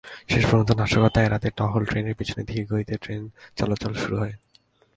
শেষ 0.29 0.43
পর্যন্ত 0.45 0.71
নাশকতা 0.71 1.19
এড়াতে 1.23 1.47
টহল 1.57 1.83
ট্রেনের 1.85 2.15
পিছে 2.15 2.37
ধীরগতিতে 2.43 2.95
ট্রেন 2.97 3.21
চলাচল 3.57 3.93
শুরু 3.93 4.15
হয়। 4.17 4.35